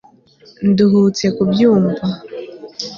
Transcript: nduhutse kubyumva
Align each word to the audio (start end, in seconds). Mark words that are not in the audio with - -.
nduhutse 0.69 1.25
kubyumva 1.35 2.05